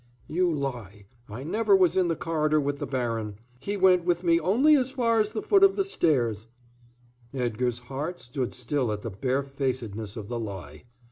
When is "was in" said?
1.75-2.07